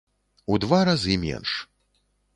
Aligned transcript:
У 0.53 0.57
два 0.63 0.79
разы 0.89 1.19
менш. 1.27 1.51